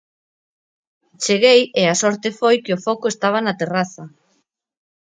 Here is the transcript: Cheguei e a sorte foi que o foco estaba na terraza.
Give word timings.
Cheguei 1.23 1.61
e 1.81 1.83
a 1.87 1.95
sorte 2.03 2.29
foi 2.39 2.55
que 2.63 2.75
o 2.77 2.81
foco 2.85 3.05
estaba 3.09 3.39
na 3.41 3.57
terraza. 3.61 4.03